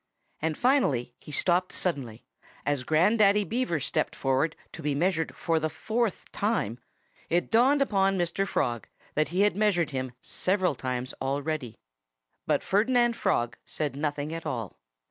[0.41, 2.25] And finally he stopped suddenly.
[2.65, 6.79] As Grandaddy Beaver stepped forward to be measured for the fourth time
[7.29, 8.47] it dawned upon Mr.
[8.47, 11.77] Frog that he had measured him several times already.
[12.47, 14.79] But Ferdinand Frog said nothing at all.